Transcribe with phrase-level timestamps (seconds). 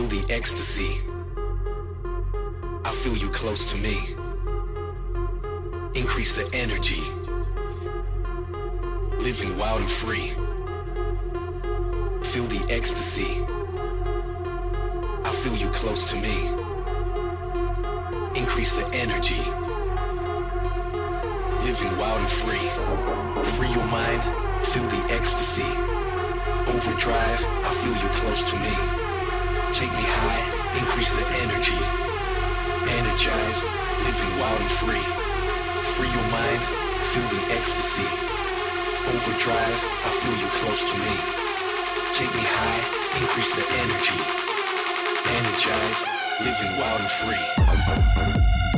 [0.00, 0.98] Feel the ecstasy.
[2.86, 4.16] I feel you close to me.
[5.94, 7.02] Increase the energy.
[9.22, 10.30] Living wild and free.
[12.32, 13.42] Feel the ecstasy.
[15.22, 16.48] I feel you close to me.
[18.40, 19.44] Increase the energy.
[21.68, 22.66] Living wild and free.
[23.52, 24.22] Free your mind.
[24.64, 25.70] Feel the ecstasy.
[26.72, 27.44] Overdrive.
[27.44, 28.99] I feel you close to me.
[29.72, 30.42] Take me high,
[30.78, 31.78] increase the energy.
[32.90, 33.64] Energized,
[34.02, 35.06] living wild and free.
[35.94, 36.62] Free your mind,
[37.14, 38.02] feel the ecstasy.
[39.14, 41.14] Overdrive, I feel you close to me.
[42.18, 42.82] Take me high,
[43.22, 44.20] increase the energy.
[45.38, 46.04] Energized,
[46.42, 48.69] living wild and free.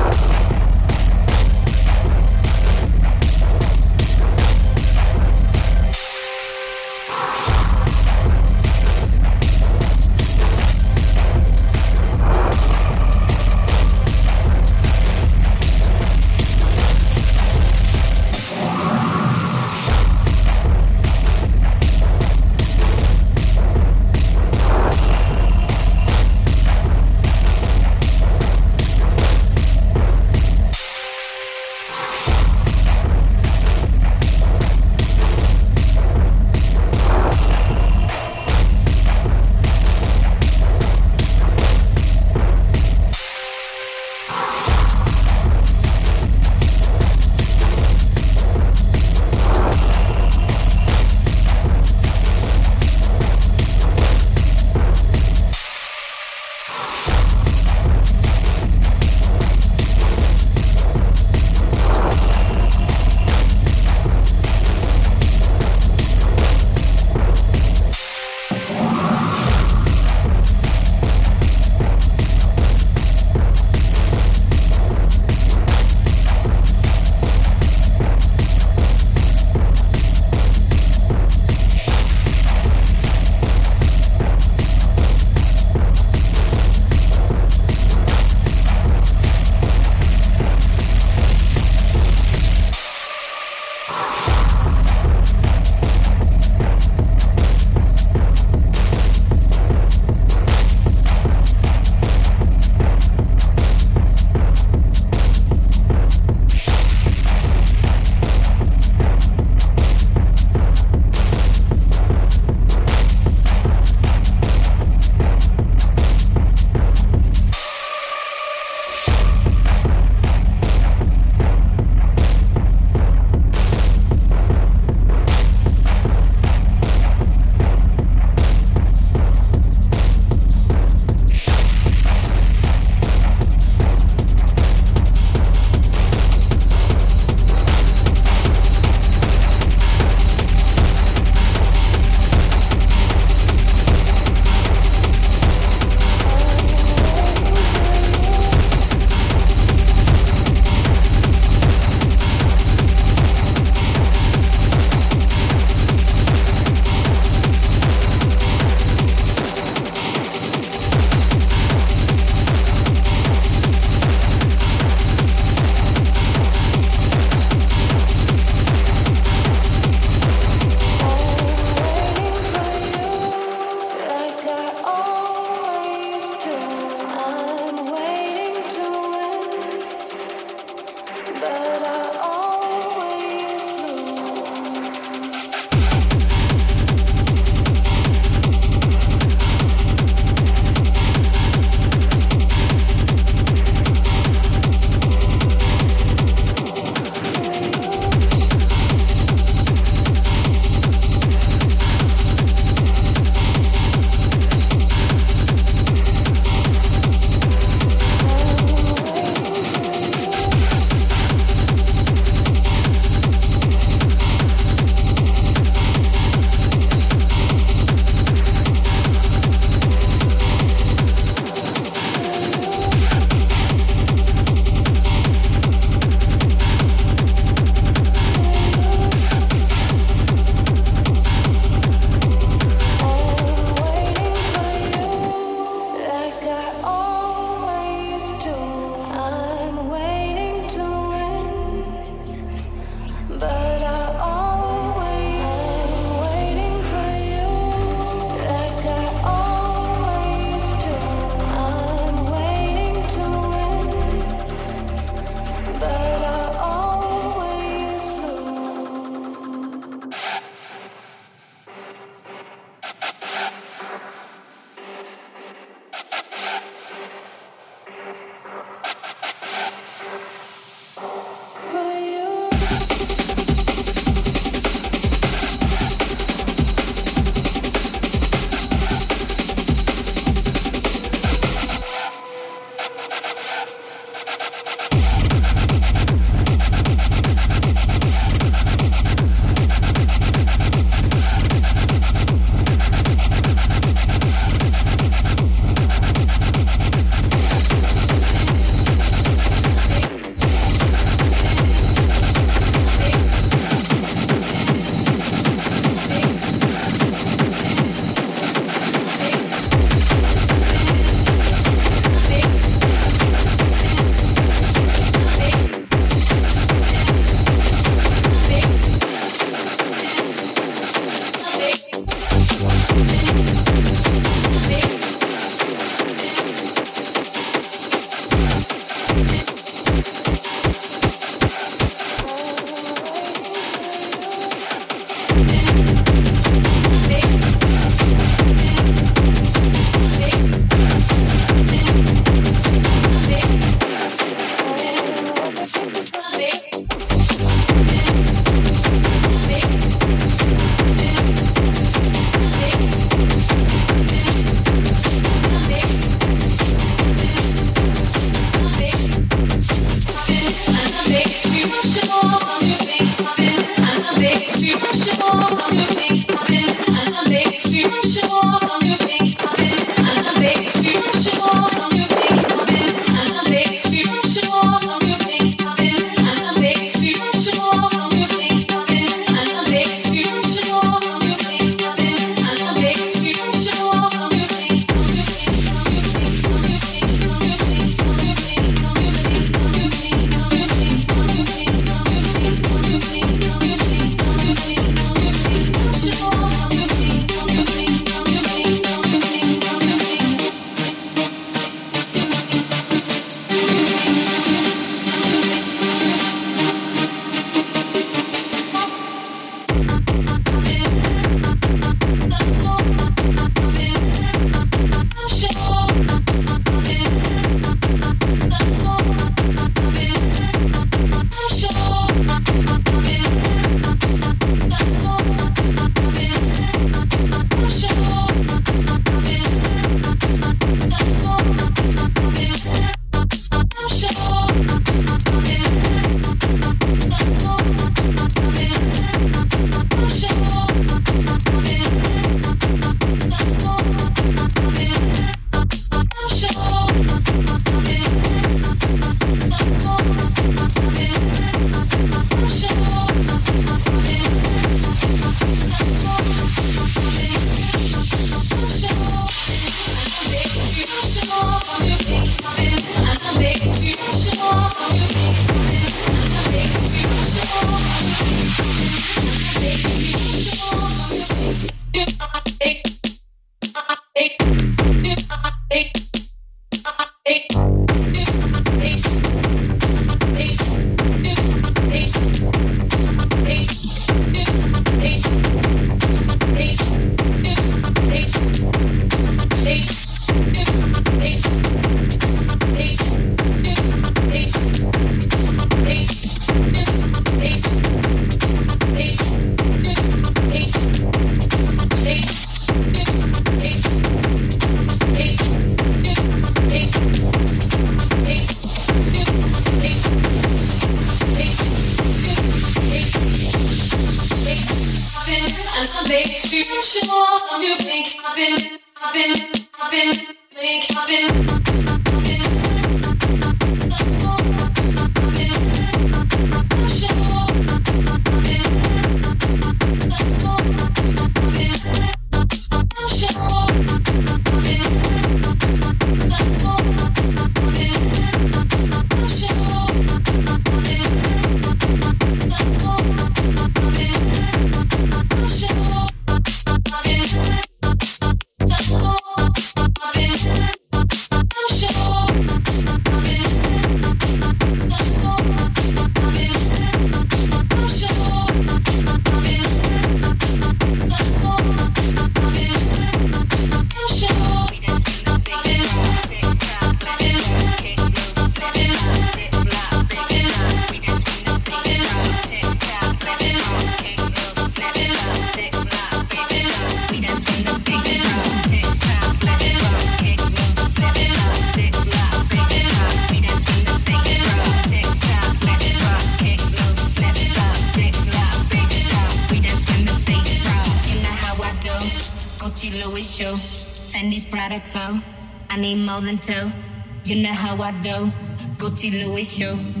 [598.91, 600.00] Gucci Louis shoe,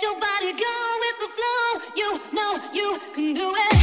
[0.00, 1.80] let your body go with the flow.
[1.96, 3.79] You know you can do it.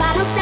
[0.00, 0.39] balançar.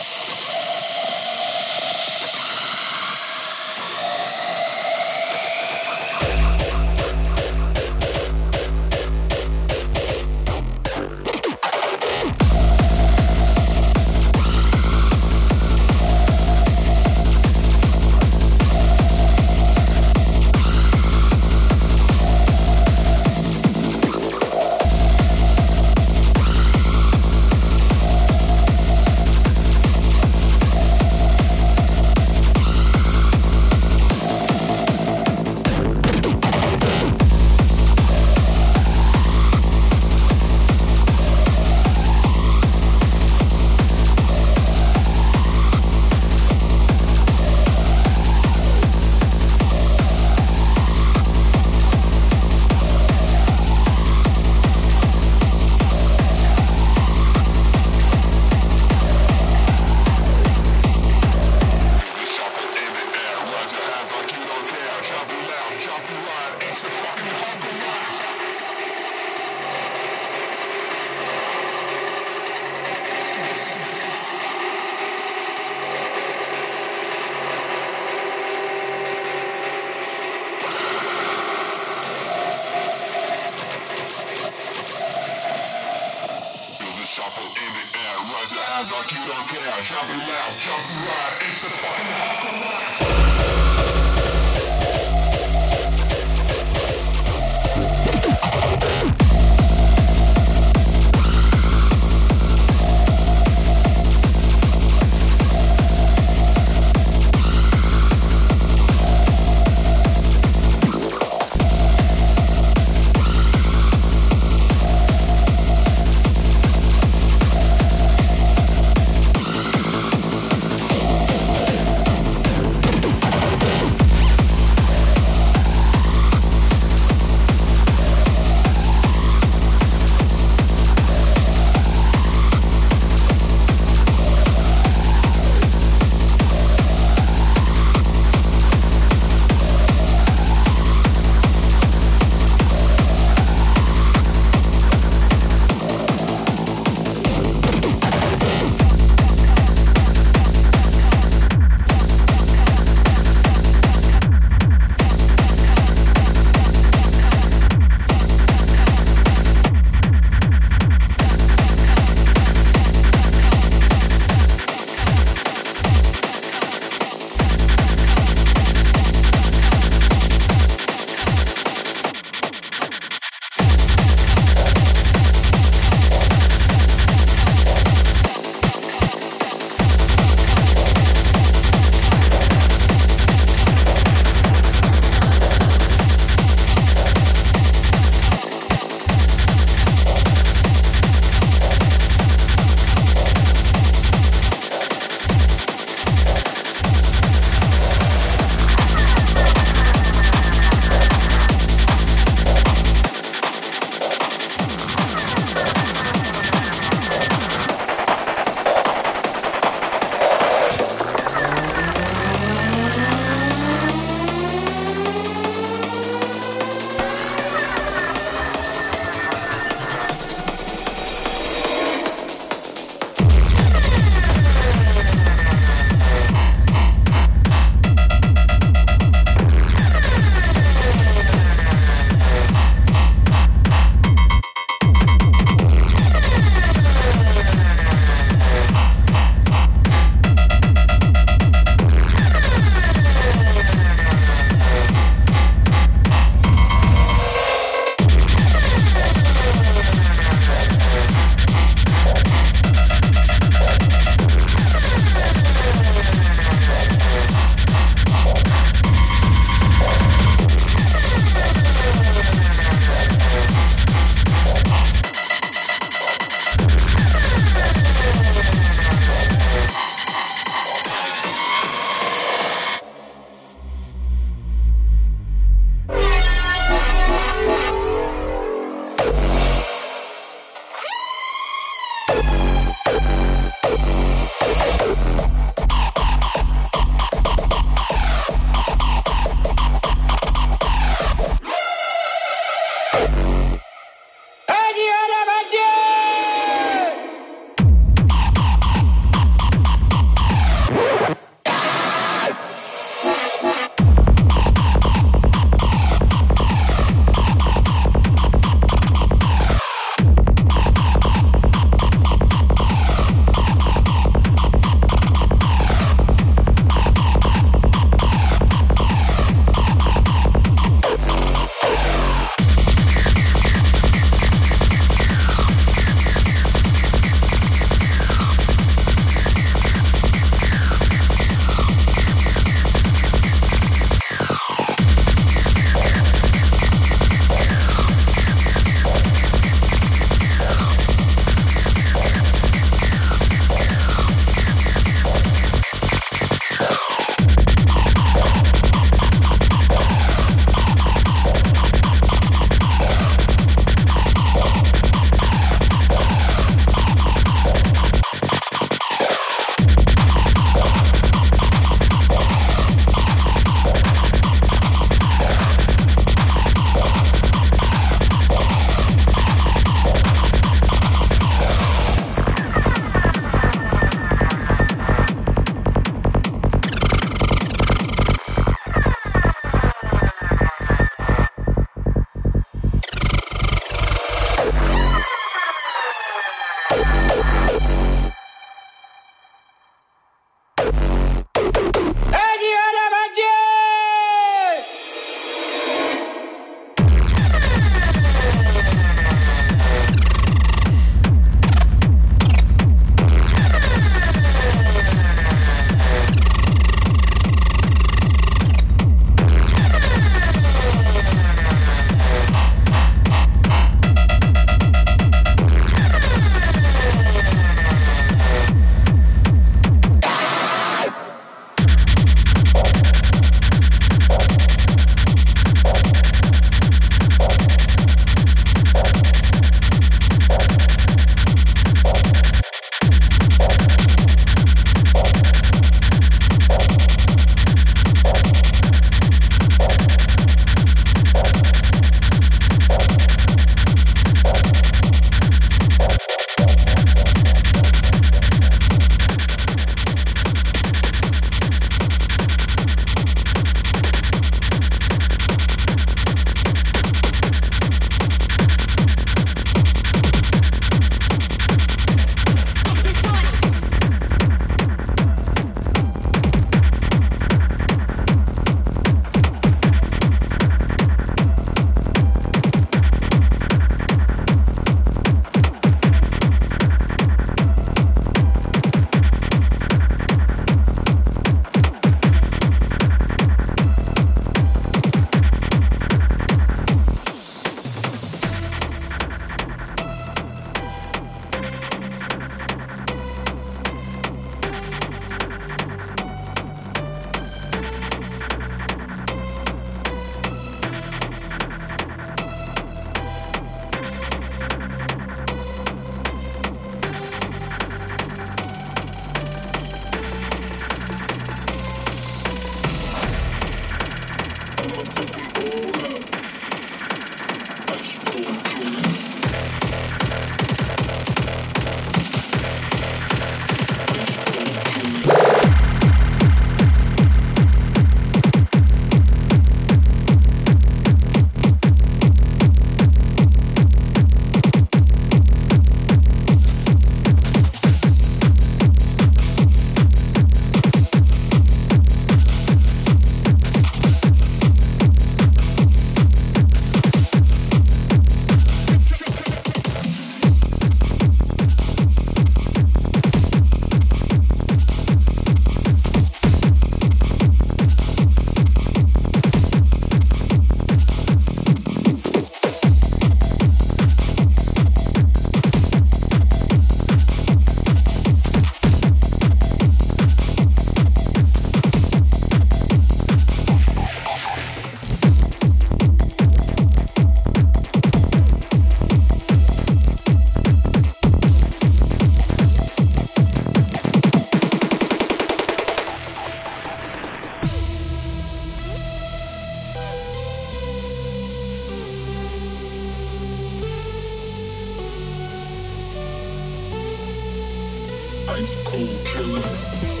[598.41, 600.00] ice cold killer.